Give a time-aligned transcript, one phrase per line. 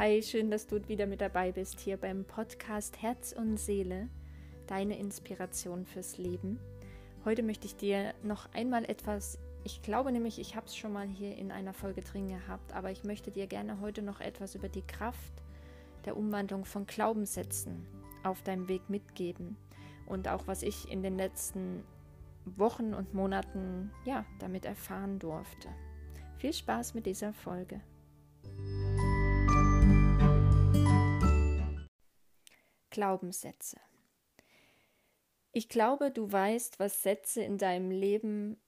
[0.00, 4.08] Hi, schön, dass du wieder mit dabei bist hier beim Podcast Herz und Seele,
[4.66, 6.58] deine Inspiration fürs Leben.
[7.26, 11.06] Heute möchte ich dir noch einmal etwas, ich glaube nämlich, ich habe es schon mal
[11.06, 14.70] hier in einer Folge drin gehabt, aber ich möchte dir gerne heute noch etwas über
[14.70, 15.34] die Kraft
[16.06, 17.86] der Umwandlung von Glaubenssätzen
[18.22, 19.58] auf deinem Weg mitgeben
[20.06, 21.84] und auch was ich in den letzten
[22.46, 25.68] Wochen und Monaten ja damit erfahren durfte.
[26.38, 27.82] Viel Spaß mit dieser Folge.
[32.90, 33.78] Glaubenssätze.
[35.52, 38.60] Ich glaube, du weißt, was Sätze in deinem Leben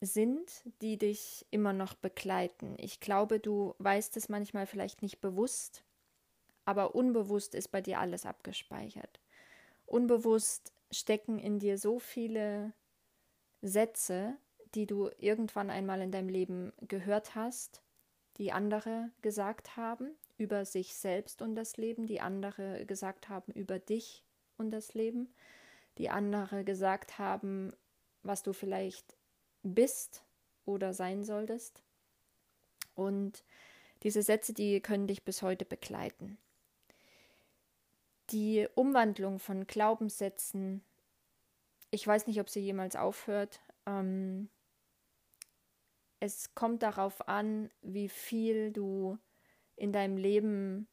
[0.00, 2.76] sind, die dich immer noch begleiten.
[2.78, 5.84] Ich glaube, du weißt es manchmal vielleicht nicht bewusst,
[6.64, 9.20] aber unbewusst ist bei dir alles abgespeichert.
[9.84, 12.72] Unbewusst stecken in dir so viele
[13.60, 14.36] Sätze,
[14.74, 17.82] die du irgendwann einmal in deinem Leben gehört hast,
[18.38, 23.78] die andere gesagt haben über sich selbst und das Leben, die andere gesagt haben über
[23.78, 24.24] dich
[24.56, 25.28] und das Leben,
[25.98, 27.74] die andere gesagt haben,
[28.22, 29.16] was du vielleicht
[29.62, 30.24] bist
[30.64, 31.82] oder sein solltest.
[32.94, 33.44] Und
[34.02, 36.38] diese Sätze, die können dich bis heute begleiten.
[38.30, 40.82] Die Umwandlung von Glaubenssätzen,
[41.90, 43.60] ich weiß nicht, ob sie jemals aufhört.
[43.84, 44.48] Ähm,
[46.18, 49.18] es kommt darauf an, wie viel du
[49.80, 50.86] in deinem Leben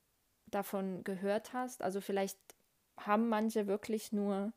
[0.45, 1.81] davon gehört hast.
[1.81, 2.39] Also vielleicht
[2.97, 4.53] haben manche wirklich nur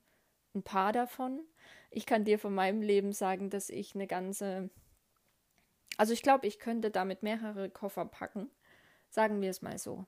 [0.55, 1.41] ein paar davon.
[1.91, 4.71] Ich kann dir von meinem Leben sagen, dass ich eine ganze,
[5.97, 8.49] also ich glaube, ich könnte damit mehrere Koffer packen,
[9.09, 10.07] sagen wir es mal so.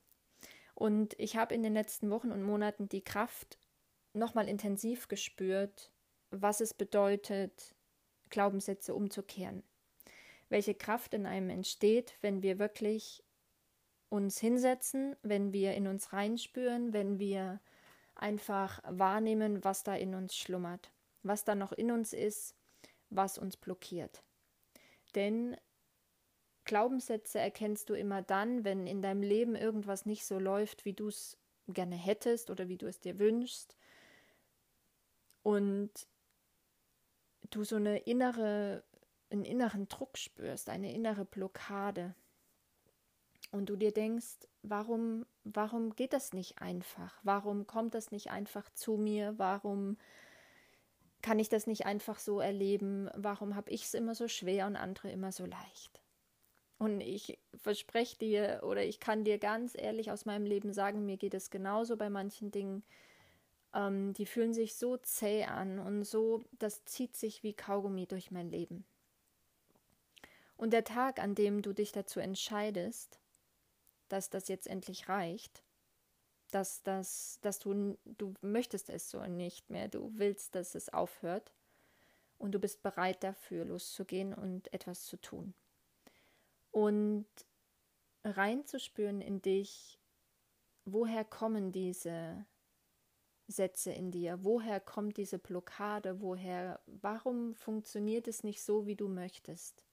[0.76, 3.58] Und ich habe in den letzten Wochen und Monaten die Kraft
[4.12, 5.90] nochmal intensiv gespürt,
[6.30, 7.74] was es bedeutet,
[8.30, 9.64] Glaubenssätze umzukehren.
[10.48, 13.24] Welche Kraft in einem entsteht, wenn wir wirklich
[14.12, 17.60] uns hinsetzen, wenn wir in uns reinspüren, wenn wir
[18.14, 20.92] einfach wahrnehmen, was da in uns schlummert,
[21.22, 22.54] was da noch in uns ist,
[23.08, 24.22] was uns blockiert.
[25.14, 25.56] Denn
[26.64, 31.08] Glaubenssätze erkennst du immer dann, wenn in deinem Leben irgendwas nicht so läuft, wie du
[31.08, 31.38] es
[31.68, 33.78] gerne hättest oder wie du es dir wünschst.
[35.42, 35.90] Und
[37.48, 38.84] du so eine innere,
[39.30, 42.14] einen inneren Druck spürst, eine innere Blockade
[43.52, 47.20] und du dir denkst, warum, warum geht das nicht einfach?
[47.22, 49.34] Warum kommt das nicht einfach zu mir?
[49.36, 49.98] Warum
[51.20, 53.08] kann ich das nicht einfach so erleben?
[53.14, 56.00] Warum habe ich es immer so schwer und andere immer so leicht?
[56.78, 61.16] Und ich verspreche dir oder ich kann dir ganz ehrlich aus meinem Leben sagen, mir
[61.16, 62.82] geht es genauso bei manchen Dingen.
[63.74, 68.32] Ähm, die fühlen sich so zäh an und so, das zieht sich wie Kaugummi durch
[68.32, 68.84] mein Leben.
[70.56, 73.20] Und der Tag, an dem du dich dazu entscheidest,
[74.12, 75.64] dass das jetzt endlich reicht,
[76.50, 81.54] dass, das, dass du, du möchtest es so nicht mehr, du willst, dass es aufhört
[82.36, 85.54] und du bist bereit dafür loszugehen und etwas zu tun.
[86.72, 87.26] Und
[88.22, 89.98] reinzuspüren in dich,
[90.84, 92.44] woher kommen diese
[93.46, 99.08] Sätze in dir, woher kommt diese Blockade, woher, warum funktioniert es nicht so, wie du
[99.08, 99.86] möchtest?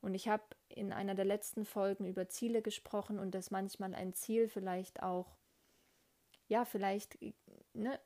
[0.00, 0.44] Und ich habe
[0.76, 5.36] in einer der letzten Folgen über Ziele gesprochen und dass manchmal ein Ziel vielleicht auch,
[6.48, 7.18] ja, vielleicht
[7.74, 7.98] ne,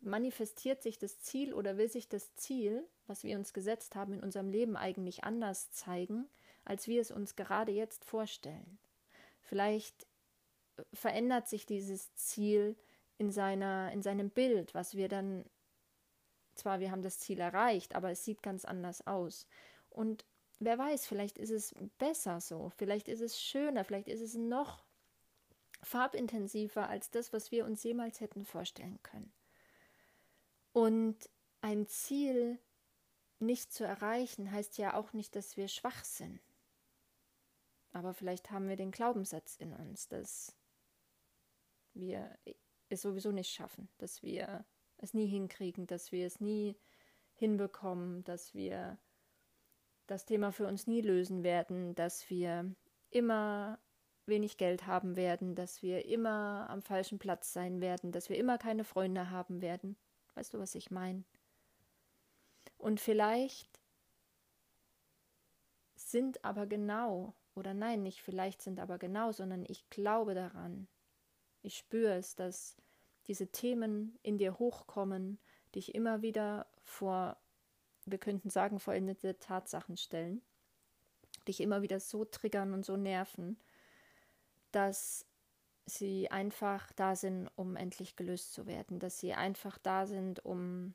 [0.00, 4.22] manifestiert sich das Ziel oder will sich das Ziel, was wir uns gesetzt haben, in
[4.22, 6.28] unserem Leben eigentlich anders zeigen,
[6.64, 8.78] als wir es uns gerade jetzt vorstellen.
[9.40, 10.06] Vielleicht
[10.92, 12.76] verändert sich dieses Ziel
[13.18, 15.44] in, seiner, in seinem Bild, was wir dann,
[16.54, 19.46] zwar wir haben das Ziel erreicht, aber es sieht ganz anders aus.
[19.90, 20.24] Und
[20.64, 24.84] wer weiß, vielleicht ist es besser so, vielleicht ist es schöner, vielleicht ist es noch
[25.82, 29.32] farbintensiver als das, was wir uns jemals hätten vorstellen können.
[30.72, 31.28] Und
[31.60, 32.58] ein Ziel
[33.40, 36.40] nicht zu erreichen, heißt ja auch nicht, dass wir schwach sind.
[37.92, 40.56] Aber vielleicht haben wir den Glaubenssatz in uns, dass
[41.92, 42.38] wir
[42.88, 44.64] es sowieso nicht schaffen, dass wir
[44.96, 46.76] es nie hinkriegen, dass wir es nie
[47.34, 48.98] hinbekommen, dass wir
[50.12, 52.70] das Thema für uns nie lösen werden, dass wir
[53.10, 53.78] immer
[54.26, 58.58] wenig Geld haben werden, dass wir immer am falschen Platz sein werden, dass wir immer
[58.58, 59.96] keine Freunde haben werden.
[60.34, 61.24] Weißt du, was ich meine?
[62.76, 63.80] Und vielleicht
[65.96, 70.88] sind aber genau, oder nein, nicht vielleicht sind aber genau, sondern ich glaube daran,
[71.62, 72.76] ich spüre es, dass
[73.28, 75.38] diese Themen in dir hochkommen,
[75.74, 77.38] dich immer wieder vor
[78.06, 80.42] wir könnten sagen, vollendete Tatsachen stellen,
[81.46, 83.58] dich immer wieder so triggern und so nerven,
[84.70, 85.26] dass
[85.86, 90.94] sie einfach da sind, um endlich gelöst zu werden, dass sie einfach da sind, um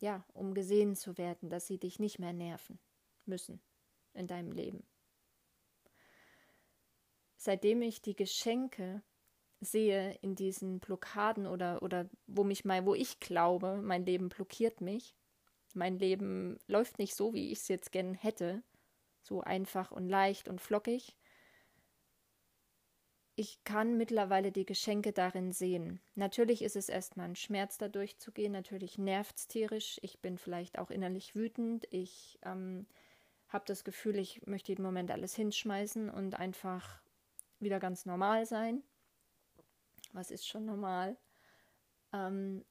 [0.00, 2.78] ja, um gesehen zu werden, dass sie dich nicht mehr nerven
[3.26, 3.60] müssen
[4.14, 4.82] in deinem Leben.
[7.36, 9.02] Seitdem ich die Geschenke
[9.60, 14.80] sehe in diesen Blockaden oder, oder wo mich mal, wo ich glaube, mein Leben blockiert
[14.80, 15.14] mich,
[15.74, 18.62] mein Leben läuft nicht so, wie ich es jetzt gern hätte,
[19.22, 21.16] so einfach und leicht und flockig,
[23.40, 26.02] ich kann mittlerweile die Geschenke darin sehen.
[26.14, 28.52] Natürlich ist es erstmal ein Schmerz, da durchzugehen.
[28.52, 29.98] Natürlich nervt es tierisch.
[30.02, 31.86] Ich bin vielleicht auch innerlich wütend.
[31.90, 32.86] Ich ähm,
[33.48, 37.00] habe das Gefühl, ich möchte jeden Moment alles hinschmeißen und einfach
[37.60, 38.82] wieder ganz normal sein.
[40.12, 41.16] Was ist schon normal?
[42.12, 42.62] Ähm,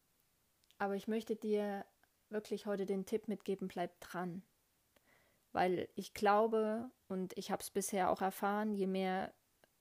[0.78, 1.84] aber ich möchte dir
[2.30, 4.44] wirklich heute den Tipp mitgeben, bleib dran.
[5.52, 9.34] Weil ich glaube, und ich habe es bisher auch erfahren, je mehr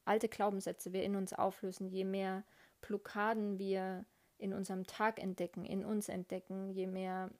[0.05, 2.45] alte Glaubenssätze wir in uns auflösen, je mehr
[2.81, 4.07] Blockaden wir
[4.39, 7.31] in unserem Tag entdecken, in uns entdecken, je mehr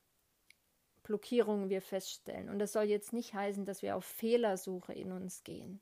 [1.05, 2.51] Blockierungen wir feststellen.
[2.51, 5.81] Und das soll jetzt nicht heißen, dass wir auf Fehlersuche in uns gehen.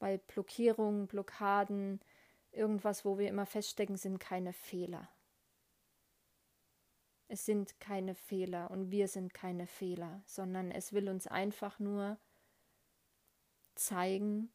[0.00, 2.00] Weil Blockierungen, Blockaden,
[2.50, 5.08] irgendwas, wo wir immer feststecken, sind keine Fehler.
[7.32, 12.18] Es sind keine Fehler und wir sind keine Fehler, sondern es will uns einfach nur
[13.76, 14.50] zeigen,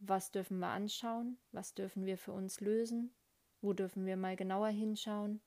[0.00, 3.14] was dürfen wir anschauen, was dürfen wir für uns lösen,
[3.60, 5.40] wo dürfen wir mal genauer hinschauen,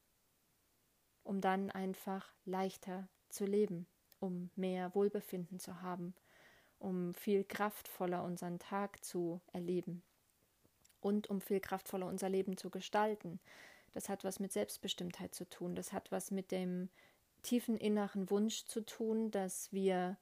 [1.24, 3.86] um dann einfach leichter zu leben,
[4.22, 6.16] um mehr Wohlbefinden zu haben,
[6.80, 10.04] um viel kraftvoller unseren Tag zu erleben
[11.02, 13.42] und um viel kraftvoller unser Leben zu gestalten.
[13.94, 16.90] Das hat was mit Selbstbestimmtheit zu tun, das hat was mit dem
[17.44, 20.18] tiefen inneren Wunsch zu tun, dass wir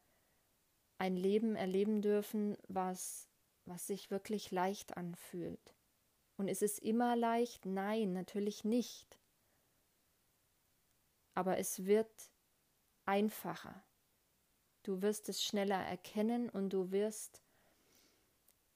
[0.97, 3.31] ein Leben erleben dürfen, was
[3.65, 5.75] was sich wirklich leicht anfühlt.
[6.37, 7.65] Und ist es immer leicht?
[7.65, 9.17] Nein, natürlich nicht.
[11.33, 12.31] Aber es wird
[13.05, 13.83] einfacher.
[14.83, 17.41] Du wirst es schneller erkennen und du wirst,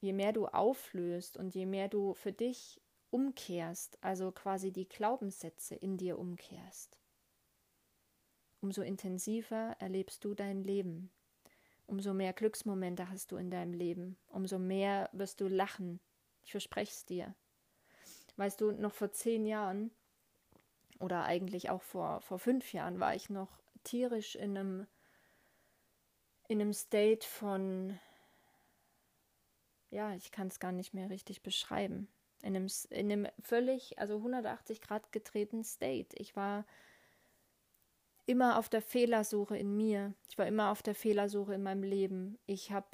[0.01, 2.79] je mehr du auflöst und je mehr du für dich
[3.15, 6.99] umkehrst, also quasi die Glaubenssätze in dir umkehrst,
[8.61, 11.09] umso intensiver erlebst du dein Leben
[11.87, 15.99] umso mehr Glücksmomente hast du in deinem Leben, umso mehr wirst du lachen.
[16.43, 17.35] Ich verspreche es dir.
[18.37, 19.91] Weißt du, noch vor zehn Jahren
[20.99, 23.49] oder eigentlich auch vor, vor fünf Jahren war ich noch
[23.83, 24.87] tierisch in einem,
[26.47, 27.99] in einem State von,
[29.89, 32.07] ja, ich kann es gar nicht mehr richtig beschreiben.
[32.45, 36.15] In einem, in einem völlig, also 180 Grad gedrehten State.
[36.17, 36.65] Ich war
[38.27, 40.13] immer auf der Fehlersuche in mir.
[40.29, 42.37] Ich war immer auf der Fehlersuche in meinem Leben.
[42.45, 42.87] Ich habe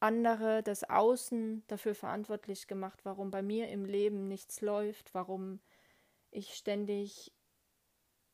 [0.00, 5.60] andere, das Außen dafür verantwortlich gemacht, warum bei mir im Leben nichts läuft, warum
[6.30, 7.32] ich ständig,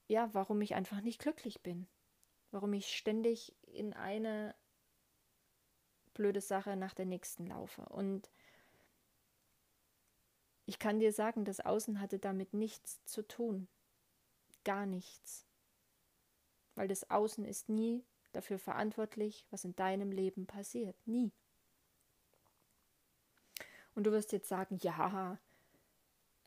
[0.08, 1.86] ja, warum ich einfach nicht glücklich bin,
[2.50, 4.56] warum ich ständig in eine
[6.14, 7.82] blöde Sache nach der nächsten laufe.
[7.82, 8.30] Und
[10.66, 13.68] ich kann dir sagen, das Außen hatte damit nichts zu tun.
[14.64, 15.46] Gar nichts
[16.74, 20.96] weil das Außen ist nie dafür verantwortlich, was in deinem Leben passiert.
[21.06, 21.32] Nie.
[23.94, 25.38] Und du wirst jetzt sagen, ja,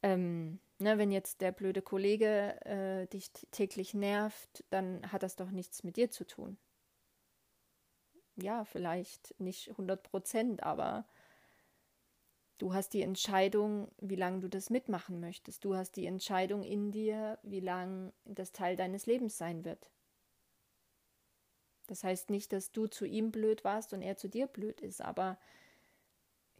[0.01, 5.51] ähm, ne, wenn jetzt der blöde Kollege äh, dich täglich nervt, dann hat das doch
[5.51, 6.57] nichts mit dir zu tun.
[8.35, 11.07] Ja, vielleicht nicht 100 Prozent, aber
[12.57, 15.65] du hast die Entscheidung, wie lange du das mitmachen möchtest.
[15.65, 19.89] Du hast die Entscheidung in dir, wie lange das Teil deines Lebens sein wird.
[21.87, 25.01] Das heißt nicht, dass du zu ihm blöd warst und er zu dir blöd ist,
[25.01, 25.37] aber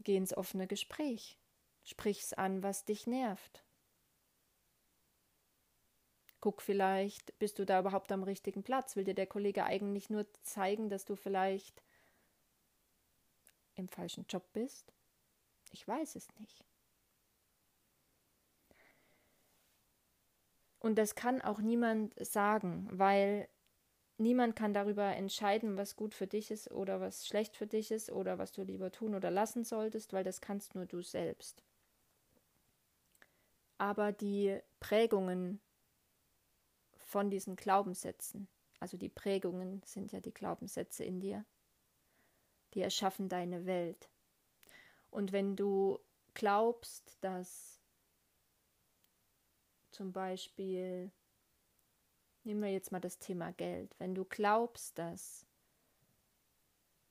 [0.00, 1.38] geh ins offene Gespräch.
[1.84, 3.64] Sprich's an, was dich nervt.
[6.40, 8.94] Guck vielleicht, bist du da überhaupt am richtigen Platz?
[8.94, 11.82] Will dir der Kollege eigentlich nur zeigen, dass du vielleicht
[13.74, 14.95] im falschen Job bist?
[15.76, 16.64] Ich weiß es nicht.
[20.78, 23.46] Und das kann auch niemand sagen, weil
[24.16, 28.10] niemand kann darüber entscheiden, was gut für dich ist oder was schlecht für dich ist
[28.10, 31.62] oder was du lieber tun oder lassen solltest, weil das kannst nur du selbst.
[33.76, 35.60] Aber die Prägungen
[36.96, 38.48] von diesen Glaubenssätzen,
[38.80, 41.44] also die Prägungen sind ja die Glaubenssätze in dir,
[42.72, 44.08] die erschaffen deine Welt.
[45.16, 45.98] Und wenn du
[46.34, 47.80] glaubst, dass
[49.90, 51.10] zum Beispiel
[52.46, 53.92] Nehmen wir jetzt mal das Thema Geld.
[53.98, 55.44] Wenn du glaubst, dass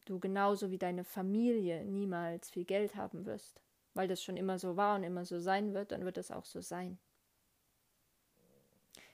[0.05, 3.59] du genauso wie deine Familie niemals viel Geld haben wirst,
[3.95, 6.45] weil das schon immer so war und immer so sein wird, dann wird es auch
[6.45, 7.00] so sein.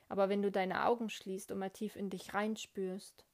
[0.10, 3.26] Aber wenn du deine Augen schließt und mal tief in dich reinspürst,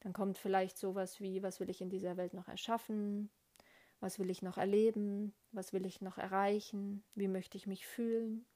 [0.00, 3.30] dann kommt vielleicht sowas wie, was will ich in dieser Welt noch erschaffen?
[4.00, 5.34] Was will ich noch erleben?
[5.52, 7.04] Was will ich noch erreichen?
[7.14, 8.46] Wie möchte ich mich fühlen?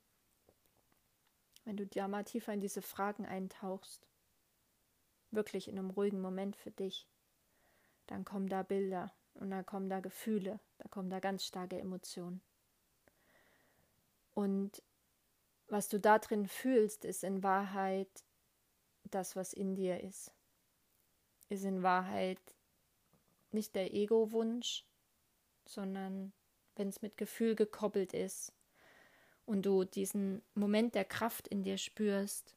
[1.64, 4.06] Wenn du da mal tiefer in diese Fragen eintauchst,
[5.30, 7.08] wirklich in einem ruhigen Moment für dich,
[8.06, 12.42] dann kommen da Bilder und dann kommen da Gefühle, da kommen da ganz starke Emotionen.
[14.34, 14.82] Und
[15.68, 18.24] was du da drin fühlst, ist in Wahrheit
[19.04, 20.32] das, was in dir ist.
[21.48, 22.40] Ist in Wahrheit
[23.52, 24.84] nicht der Ego-Wunsch,
[25.66, 26.32] sondern
[26.76, 28.52] wenn es mit Gefühl gekoppelt ist
[29.46, 32.54] und du diesen Moment der Kraft in dir spürst,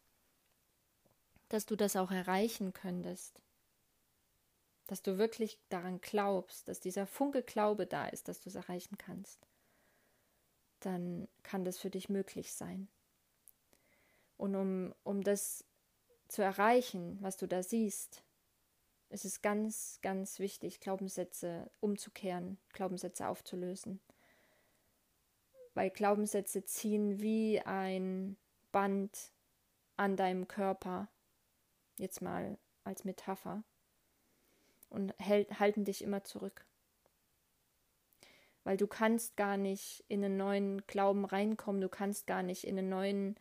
[1.49, 3.41] dass du das auch erreichen könntest,
[4.87, 8.97] dass du wirklich daran glaubst, dass dieser Funke Glaube da ist, dass du es erreichen
[8.97, 9.47] kannst,
[10.79, 12.87] dann kann das für dich möglich sein.
[14.37, 15.65] Und um, um das
[16.27, 18.23] zu erreichen, was du da siehst,
[19.09, 24.01] ist es ganz, ganz wichtig, Glaubenssätze umzukehren, Glaubenssätze aufzulösen.
[25.73, 28.37] Weil Glaubenssätze ziehen wie ein
[28.71, 29.31] Band
[29.95, 31.07] an deinem Körper,
[31.97, 33.63] jetzt mal als Metapher
[34.89, 36.65] und halten dich immer zurück.
[38.63, 42.77] Weil du kannst gar nicht in einen neuen Glauben reinkommen, du kannst gar nicht in
[42.77, 43.35] einen neuen,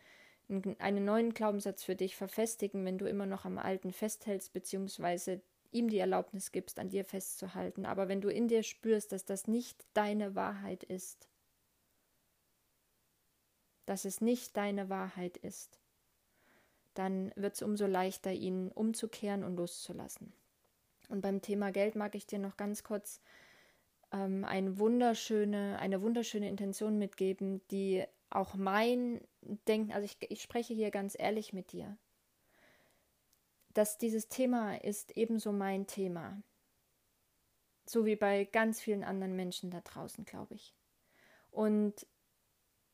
[0.49, 5.43] in einen neuen Glaubenssatz für dich verfestigen, wenn du immer noch am alten festhältst, beziehungsweise
[5.73, 7.87] ihm die Erlaubnis gibst, an dir festzuhalten.
[7.87, 11.29] Aber wenn du in dir spürst, dass das nicht deine Wahrheit ist,
[13.87, 15.79] dass es nicht deine Wahrheit ist,
[16.95, 20.33] dann wird es umso leichter, ihn umzukehren und loszulassen.
[21.09, 23.21] Und beim Thema Geld mag ich dir noch ganz kurz
[24.13, 29.21] ähm, eine, wunderschöne, eine wunderschöne Intention mitgeben, die auch mein
[29.69, 31.97] Denken, also ich, ich spreche hier ganz ehrlich mit dir,
[33.77, 36.43] dass dieses Thema ist ebenso mein Thema.
[37.85, 40.75] So wie bei ganz vielen anderen Menschen da draußen, glaube ich.
[41.51, 42.07] Und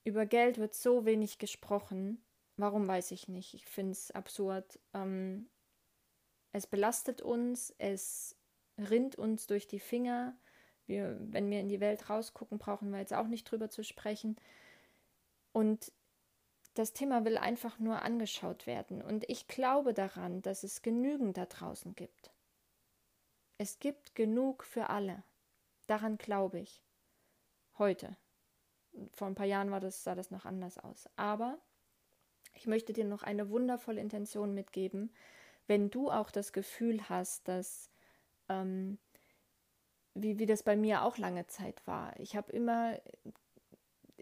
[0.04, 2.22] über Geld wird so wenig gesprochen.
[2.56, 3.54] Warum weiß ich nicht.
[3.54, 4.80] Ich finde es absurd.
[4.92, 5.48] Ähm,
[6.52, 8.36] es belastet uns, es
[8.76, 10.36] rinnt uns durch die Finger.
[10.86, 14.36] Wir, wenn wir in die Welt rausgucken, brauchen wir jetzt auch nicht drüber zu sprechen.
[15.52, 15.92] Und
[16.74, 19.02] das Thema will einfach nur angeschaut werden.
[19.02, 22.32] Und ich glaube daran, dass es genügend da draußen gibt.
[23.58, 25.22] Es gibt genug für alle.
[25.86, 26.82] Daran glaube ich.
[27.78, 28.16] Heute.
[29.12, 31.08] Vor ein paar Jahren war das, sah das noch anders aus.
[31.16, 31.58] Aber
[32.54, 35.10] ich möchte dir noch eine wundervolle Intention mitgeben,
[35.66, 37.90] wenn du auch das Gefühl hast, dass,
[38.48, 38.98] ähm,
[40.14, 42.98] wie, wie das bei mir auch lange Zeit war, ich habe immer,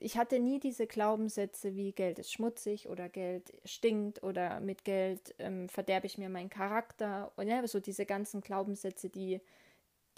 [0.03, 5.35] ich hatte nie diese Glaubenssätze wie Geld ist schmutzig oder Geld stinkt oder mit Geld
[5.39, 9.41] ähm, verderbe ich mir meinen Charakter und ja, so diese ganzen Glaubenssätze, die,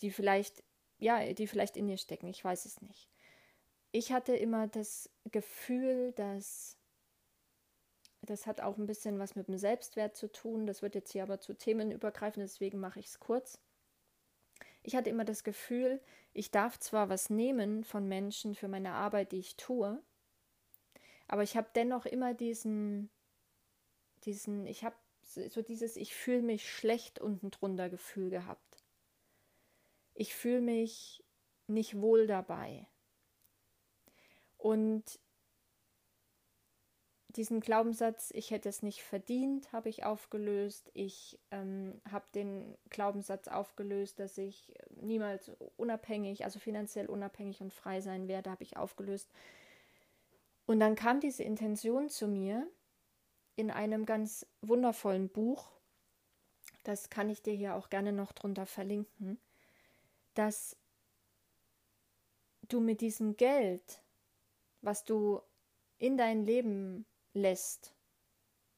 [0.00, 0.62] die vielleicht,
[0.98, 3.08] ja, die vielleicht in dir stecken, ich weiß es nicht.
[3.90, 6.78] Ich hatte immer das Gefühl, dass
[8.22, 10.64] das hat auch ein bisschen was mit dem Selbstwert zu tun.
[10.64, 13.58] Das wird jetzt hier aber zu Themen übergreifen, deswegen mache ich es kurz.
[14.84, 16.00] Ich hatte immer das Gefühl,
[16.32, 20.02] ich darf zwar was nehmen von Menschen für meine Arbeit, die ich tue,
[21.28, 23.10] aber ich habe dennoch immer diesen,
[24.24, 28.84] diesen, ich habe so dieses, ich fühle mich schlecht unten drunter Gefühl gehabt.
[30.14, 31.24] Ich fühle mich
[31.68, 32.86] nicht wohl dabei.
[34.58, 35.18] Und
[37.36, 40.90] diesen Glaubenssatz, ich hätte es nicht verdient, habe ich aufgelöst.
[40.94, 48.00] Ich ähm, habe den Glaubenssatz aufgelöst, dass ich niemals unabhängig, also finanziell unabhängig und frei
[48.00, 49.30] sein werde, habe ich aufgelöst.
[50.66, 52.68] Und dann kam diese Intention zu mir
[53.56, 55.70] in einem ganz wundervollen Buch,
[56.84, 59.38] das kann ich dir hier auch gerne noch drunter verlinken,
[60.34, 60.76] dass
[62.62, 64.02] du mit diesem Geld,
[64.80, 65.40] was du
[65.98, 67.94] in dein Leben lässt,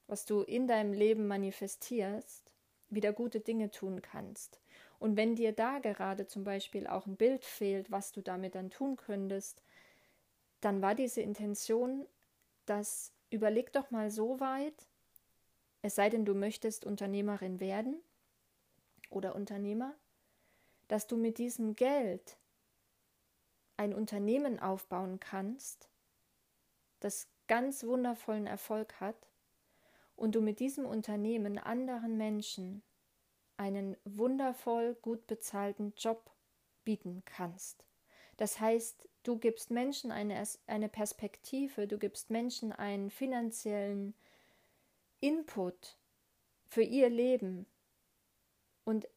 [0.07, 2.51] was du in deinem Leben manifestierst,
[2.89, 4.61] wieder gute Dinge tun kannst.
[4.99, 8.71] Und wenn dir da gerade zum Beispiel auch ein Bild fehlt, was du damit dann
[8.71, 9.63] tun könntest,
[10.61, 12.07] dann war diese Intention,
[12.65, 14.87] dass überleg doch mal so weit,
[15.83, 18.01] es sei denn, du möchtest Unternehmerin werden
[19.11, 19.95] oder Unternehmer,
[20.89, 22.39] dass du mit diesem Geld
[23.77, 25.91] ein Unternehmen aufbauen kannst,
[27.01, 29.29] das ganz wundervollen Erfolg hat
[30.17, 32.83] und du mit diesem Unternehmen anderen Menschen
[33.57, 36.31] einen wundervoll gut bezahlten Job
[36.85, 37.85] bieten kannst.
[38.37, 44.15] Das heißt, du gibst Menschen eine, eine Perspektive, du gibst Menschen einen finanziellen
[45.21, 45.99] Input
[46.65, 47.67] für ihr Leben
[48.85, 49.09] und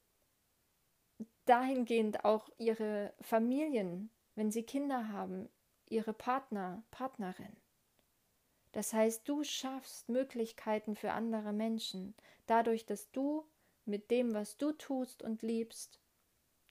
[1.46, 5.50] dahingehend auch ihre Familien, wenn sie Kinder haben,
[5.90, 7.56] ihre Partner, Partnerin.
[8.78, 12.14] Das heißt, du schaffst Möglichkeiten für andere Menschen,
[12.46, 13.44] dadurch, dass du
[13.86, 16.00] mit dem, was du tust und liebst,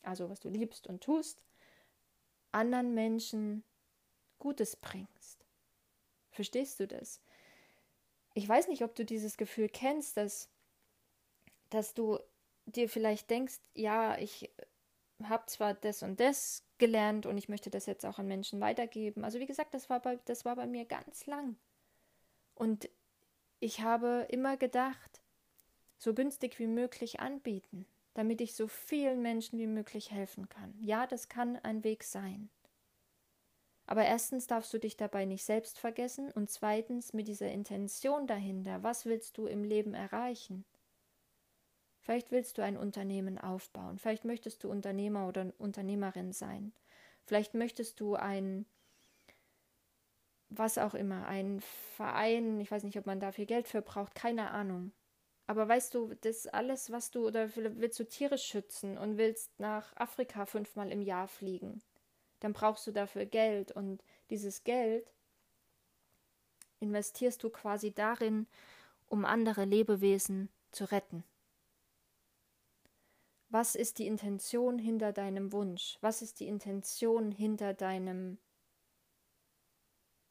[0.02, 1.42] also was du liebst und tust,
[2.52, 3.64] anderen Menschen
[4.38, 5.44] Gutes bringst.
[6.30, 7.20] Verstehst du das?
[8.34, 10.48] Ich weiß nicht, ob du dieses Gefühl kennst, dass,
[11.70, 12.20] dass du
[12.66, 14.48] dir vielleicht denkst, ja, ich
[15.24, 19.24] habe zwar das und das gelernt und ich möchte das jetzt auch an Menschen weitergeben.
[19.24, 21.56] Also wie gesagt, das war bei, das war bei mir ganz lang.
[22.56, 22.88] Und
[23.60, 25.20] ich habe immer gedacht,
[25.98, 30.74] so günstig wie möglich anbieten, damit ich so vielen Menschen wie möglich helfen kann.
[30.80, 32.50] Ja, das kann ein Weg sein.
[33.86, 38.82] Aber erstens darfst du dich dabei nicht selbst vergessen und zweitens mit dieser Intention dahinter,
[38.82, 40.64] was willst du im Leben erreichen?
[42.00, 46.72] Vielleicht willst du ein Unternehmen aufbauen, vielleicht möchtest du Unternehmer oder Unternehmerin sein,
[47.24, 48.64] vielleicht möchtest du ein
[50.48, 51.60] was auch immer, ein
[51.96, 54.92] Verein, ich weiß nicht, ob man dafür Geld für braucht, keine Ahnung.
[55.46, 59.94] Aber weißt du, das alles, was du, oder willst du Tiere schützen und willst nach
[59.96, 61.82] Afrika fünfmal im Jahr fliegen,
[62.40, 65.12] dann brauchst du dafür Geld und dieses Geld
[66.80, 68.46] investierst du quasi darin,
[69.08, 71.24] um andere Lebewesen zu retten.
[73.48, 75.96] Was ist die Intention hinter deinem Wunsch?
[76.00, 78.38] Was ist die Intention hinter deinem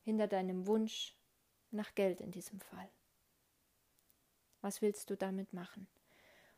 [0.06, 1.18] hinter deinem Wunsch
[1.72, 2.90] nach Geld in diesem Fall?
[4.62, 5.88] Was willst du damit machen?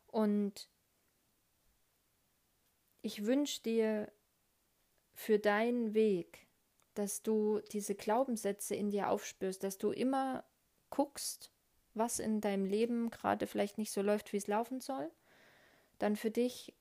[0.07, 0.69] Und
[3.01, 4.11] ich wünsche dir
[5.13, 6.45] für deinen Weg,
[6.93, 10.43] dass du diese Glaubenssätze in dir aufspürst, dass du immer
[10.89, 11.51] guckst,
[11.93, 15.09] was in deinem Leben gerade vielleicht nicht so läuft, wie es laufen soll,
[15.99, 16.73] dann für dich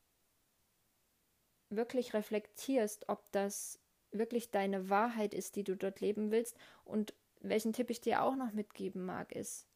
[1.70, 3.78] wirklich reflektierst, ob das
[4.18, 8.36] wirklich deine Wahrheit ist, die du dort leben willst und welchen Tipp ich dir auch
[8.36, 9.66] noch mitgeben mag, ist,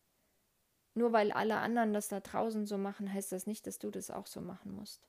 [0.94, 4.10] nur weil alle anderen das da draußen so machen, heißt das nicht, dass du das
[4.10, 5.08] auch so machen musst.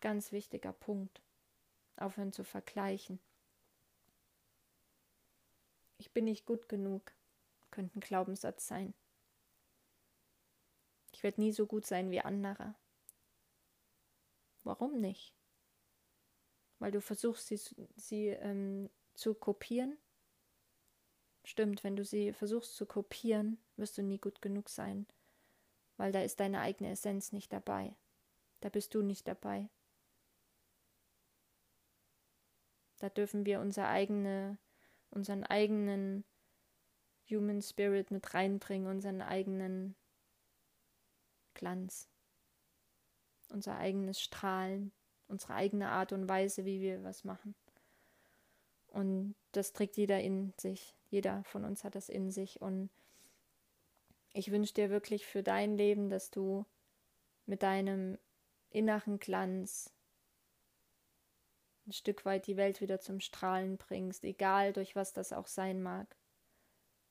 [0.00, 1.22] Ganz wichtiger Punkt.
[1.96, 3.20] Aufhören zu vergleichen.
[5.98, 7.12] Ich bin nicht gut genug,
[7.70, 8.94] könnte ein Glaubenssatz sein.
[11.12, 12.74] Ich werde nie so gut sein wie andere.
[14.64, 15.32] Warum nicht?
[16.78, 17.58] Weil du versuchst, sie,
[17.96, 19.96] sie ähm, zu kopieren
[21.44, 25.06] Stimmt, wenn du sie versuchst zu kopieren, wirst du nie gut genug sein,
[25.98, 27.94] weil da ist deine eigene Essenz nicht dabei.
[28.60, 29.68] Da bist du nicht dabei.
[32.98, 34.56] Da dürfen wir unser eigene,
[35.10, 36.24] unseren eigenen
[37.28, 39.96] Human Spirit mit reinbringen, unseren eigenen
[41.52, 42.08] Glanz,
[43.50, 44.92] unser eigenes Strahlen,
[45.28, 47.54] unsere eigene Art und Weise, wie wir was machen.
[48.88, 50.94] Und das trägt jeder in sich.
[51.10, 52.60] Jeder von uns hat das in sich.
[52.60, 52.90] Und
[54.32, 56.64] ich wünsche dir wirklich für dein Leben, dass du
[57.46, 58.18] mit deinem
[58.70, 59.92] inneren Glanz
[61.86, 65.82] ein Stück weit die Welt wieder zum Strahlen bringst, egal durch was das auch sein
[65.82, 66.16] mag.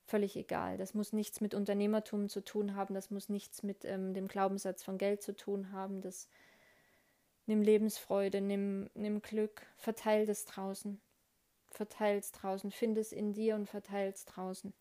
[0.05, 0.77] Völlig egal.
[0.77, 4.83] Das muss nichts mit Unternehmertum zu tun haben, das muss nichts mit ähm, dem Glaubenssatz
[4.83, 6.01] von Geld zu tun haben.
[6.01, 6.27] Das
[7.45, 11.01] nimm Lebensfreude, nimm, nimm Glück, verteil das draußen
[11.73, 14.73] verteil's draußen, find es in dir und verteil's draußen.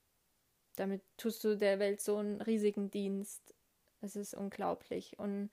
[0.77, 3.55] Damit tust du der Welt so einen riesigen Dienst.
[4.01, 5.19] Es ist unglaublich.
[5.19, 5.51] Und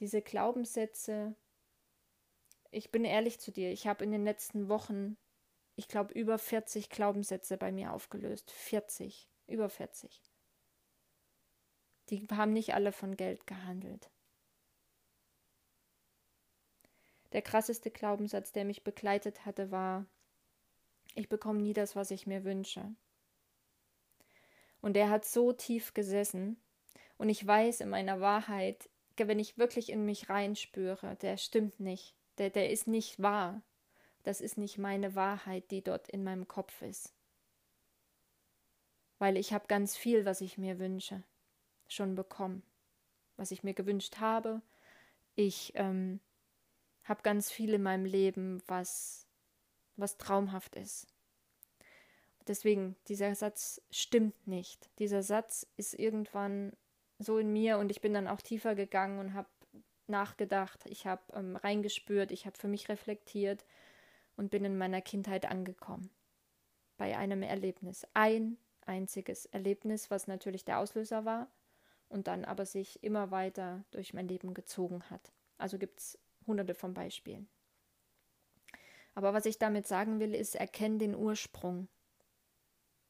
[0.00, 1.34] diese Glaubenssätze,
[2.70, 5.16] ich bin ehrlich zu dir, ich habe in den letzten Wochen,
[5.76, 8.50] ich glaube, über 40 Glaubenssätze bei mir aufgelöst.
[8.50, 10.22] 40, über 40.
[12.08, 14.10] Die haben nicht alle von Geld gehandelt.
[17.32, 20.06] Der krasseste Glaubenssatz, der mich begleitet hatte, war,
[21.14, 22.94] ich bekomme nie das, was ich mir wünsche.
[24.80, 26.56] Und der hat so tief gesessen.
[27.18, 32.14] Und ich weiß in meiner Wahrheit, wenn ich wirklich in mich reinspüre, der stimmt nicht.
[32.38, 33.62] Der, der ist nicht wahr.
[34.22, 37.12] Das ist nicht meine Wahrheit, die dort in meinem Kopf ist.
[39.18, 41.22] Weil ich habe ganz viel, was ich mir wünsche,
[41.88, 42.62] schon bekommen.
[43.36, 44.62] Was ich mir gewünscht habe.
[45.34, 46.20] Ich ähm,
[47.10, 49.26] habe ganz viel in meinem Leben, was,
[49.96, 51.08] was traumhaft ist.
[52.46, 54.88] Deswegen, dieser Satz stimmt nicht.
[54.98, 56.72] Dieser Satz ist irgendwann
[57.18, 59.48] so in mir und ich bin dann auch tiefer gegangen und habe
[60.06, 63.64] nachgedacht, ich habe ähm, reingespürt, ich habe für mich reflektiert
[64.36, 66.10] und bin in meiner Kindheit angekommen.
[66.96, 68.06] Bei einem Erlebnis.
[68.14, 71.48] Ein einziges Erlebnis, was natürlich der Auslöser war
[72.08, 75.32] und dann aber sich immer weiter durch mein Leben gezogen hat.
[75.58, 77.48] Also gibt es hunderte von Beispielen.
[79.14, 81.88] Aber was ich damit sagen will, ist, erkenn den Ursprung.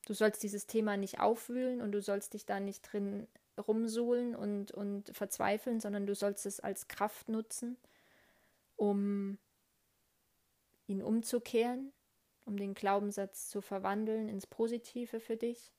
[0.06, 4.72] Du sollst dieses Thema nicht aufwühlen und du sollst dich da nicht drin rumsuhlen und,
[4.72, 7.76] und verzweifeln, sondern du sollst es als Kraft nutzen,
[8.76, 9.38] um
[10.86, 11.92] ihn umzukehren,
[12.44, 15.72] um den Glaubenssatz zu verwandeln ins Positive für dich.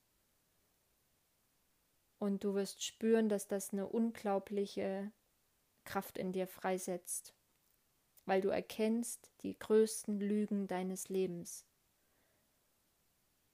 [2.18, 5.12] Und du wirst spüren, dass das eine unglaubliche
[5.84, 7.34] Kraft in dir freisetzt,
[8.24, 11.64] weil du erkennst die größten Lügen deines Lebens.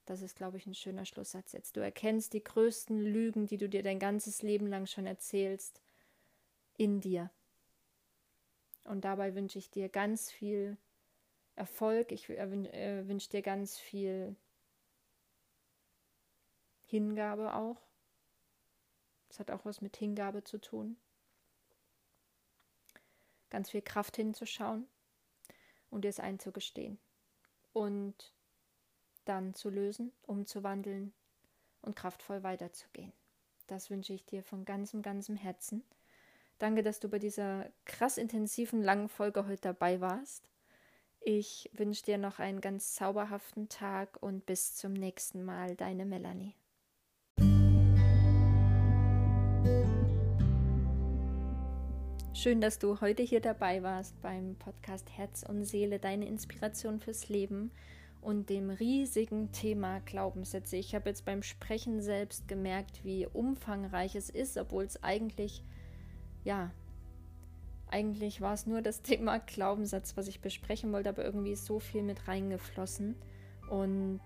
[0.05, 1.77] Das ist, glaube ich, ein schöner Schlusssatz jetzt.
[1.77, 5.83] Du erkennst die größten Lügen, die du dir dein ganzes Leben lang schon erzählst,
[6.79, 7.31] in dir.
[8.85, 10.79] Und dabei wünsche ich dir ganz viel
[11.57, 12.13] Erfolg.
[12.13, 14.35] Ich äh, äh, wünsche dir ganz viel
[16.87, 17.77] Hingabe auch.
[19.29, 20.97] Das hat auch was mit Hingabe zu tun.
[23.51, 24.87] Ganz viel Kraft hinzuschauen
[25.91, 26.99] und dir es einzugestehen.
[27.73, 28.33] Und
[29.25, 31.13] dann zu lösen, umzuwandeln
[31.83, 33.13] und kraftvoll weiterzugehen.
[33.67, 35.85] Das wünsche ich dir von ganzem, ganzem Herzen.
[36.59, 40.49] Danke, dass du bei dieser krass intensiven langen Folge heute dabei warst.
[41.21, 46.55] Ich wünsche dir noch einen ganz zauberhaften Tag und bis zum nächsten Mal, deine Melanie.
[52.41, 57.29] Schön, dass du heute hier dabei warst beim Podcast Herz und Seele, deine Inspiration fürs
[57.29, 57.73] Leben
[58.21, 60.77] und dem riesigen Thema Glaubenssätze.
[60.77, 65.65] Ich habe jetzt beim Sprechen selbst gemerkt, wie umfangreich es ist, obwohl es eigentlich,
[66.45, 66.71] ja,
[67.89, 71.81] eigentlich war es nur das Thema Glaubenssatz, was ich besprechen wollte, aber irgendwie ist so
[71.81, 73.17] viel mit reingeflossen.
[73.69, 74.21] Und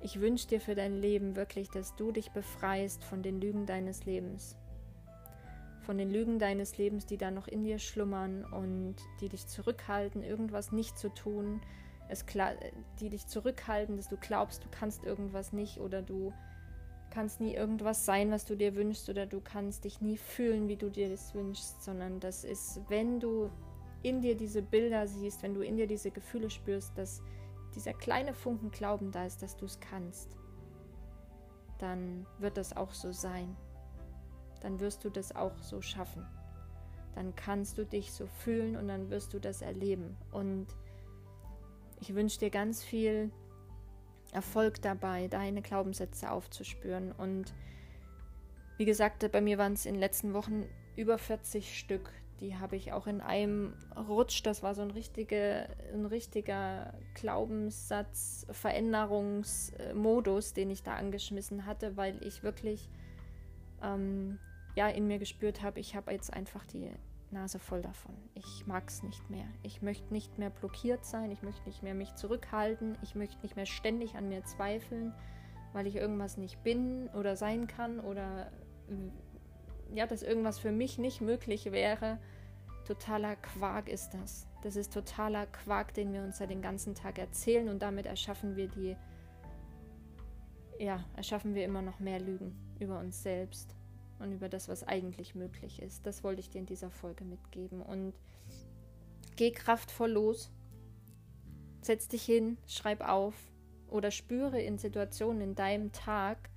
[0.00, 4.06] ich wünsche dir für dein Leben wirklich, dass du dich befreist von den Lügen deines
[4.06, 4.56] Lebens.
[5.86, 10.22] Von den Lügen deines Lebens, die da noch in dir schlummern und die dich zurückhalten,
[10.22, 11.60] irgendwas nicht zu tun,
[12.08, 12.24] es
[13.00, 16.32] die dich zurückhalten, dass du glaubst, du kannst irgendwas nicht oder du
[17.10, 20.76] kannst nie irgendwas sein, was du dir wünschst oder du kannst dich nie fühlen, wie
[20.76, 23.50] du dir das wünschst, sondern das ist, wenn du
[24.02, 27.22] in dir diese Bilder siehst, wenn du in dir diese Gefühle spürst, dass
[27.74, 30.36] dieser kleine Funken Glauben da ist, dass du es kannst,
[31.78, 33.56] dann wird das auch so sein.
[34.64, 36.26] Dann wirst du das auch so schaffen.
[37.14, 40.16] Dann kannst du dich so fühlen und dann wirst du das erleben.
[40.32, 40.68] Und
[42.00, 43.30] ich wünsche dir ganz viel
[44.32, 47.12] Erfolg dabei, deine Glaubenssätze aufzuspüren.
[47.12, 47.52] Und
[48.78, 50.64] wie gesagt, bei mir waren es in den letzten Wochen
[50.96, 52.10] über 40 Stück.
[52.40, 53.74] Die habe ich auch in einem
[54.08, 61.98] Rutsch, das war so ein, richtige, ein richtiger Glaubenssatz, Veränderungsmodus, den ich da angeschmissen hatte,
[61.98, 62.88] weil ich wirklich
[63.82, 64.38] ähm,
[64.74, 66.90] ja, in mir gespürt habe, ich habe jetzt einfach die
[67.30, 68.14] Nase voll davon.
[68.34, 69.46] Ich mag es nicht mehr.
[69.62, 71.30] Ich möchte nicht mehr blockiert sein.
[71.30, 72.96] Ich möchte nicht mehr mich zurückhalten.
[73.02, 75.12] Ich möchte nicht mehr ständig an mir zweifeln,
[75.72, 78.50] weil ich irgendwas nicht bin oder sein kann oder
[79.92, 82.18] ja, dass irgendwas für mich nicht möglich wäre.
[82.84, 84.46] Totaler Quark ist das.
[84.62, 88.56] Das ist totaler Quark, den wir uns ja den ganzen Tag erzählen und damit erschaffen
[88.56, 88.96] wir die,
[90.78, 93.73] ja, erschaffen wir immer noch mehr Lügen über uns selbst
[94.18, 96.06] und über das, was eigentlich möglich ist.
[96.06, 97.82] Das wollte ich dir in dieser Folge mitgeben.
[97.82, 98.14] Und
[99.36, 100.50] geh kraftvoll los,
[101.82, 103.34] setz dich hin, schreib auf
[103.88, 106.50] oder spüre in Situationen in deinem Tag.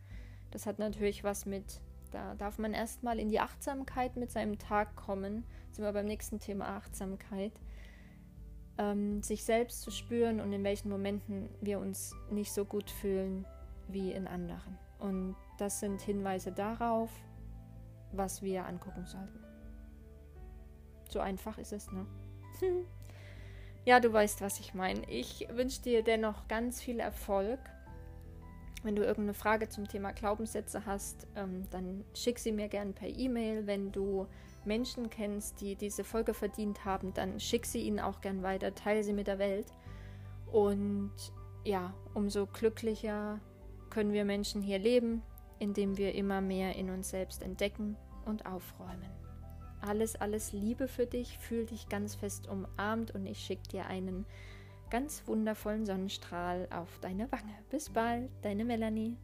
[0.52, 4.96] Das hat natürlich was mit, da darf man erstmal in die Achtsamkeit mit seinem Tag
[4.96, 5.44] kommen.
[5.72, 7.54] Sind wir beim nächsten Thema Achtsamkeit.
[8.80, 13.46] Ähm, sich selbst zu spüren und in welchen Momenten wir uns nicht so gut fühlen
[13.88, 14.78] wie in anderen.
[15.00, 17.10] Und das sind Hinweise darauf,
[18.12, 19.44] was wir angucken sollten.
[21.10, 22.06] So einfach ist es, ne?
[23.86, 25.10] ja, du weißt, was ich meine.
[25.10, 27.60] Ich wünsche dir dennoch ganz viel Erfolg.
[28.84, 33.08] Wenn du irgendeine Frage zum Thema Glaubenssätze hast, ähm, dann schick sie mir gerne per
[33.08, 33.66] E-Mail.
[33.66, 34.28] Wenn du
[34.66, 39.04] Menschen kennst, die diese Folge verdient haben, dann schick sie ihnen auch gern weiter, teile
[39.04, 39.74] sie mit der Welt.
[40.52, 41.12] Und
[41.64, 43.40] ja, umso glücklicher
[43.90, 45.22] können wir Menschen hier leben,
[45.60, 49.12] indem wir immer mehr in uns selbst entdecken und aufräumen.
[49.82, 54.26] Alles, alles Liebe für dich, fühl dich ganz fest umarmt und ich schicke dir einen
[54.90, 57.54] ganz wundervollen Sonnenstrahl auf deine Wange.
[57.70, 59.18] Bis bald, deine Melanie.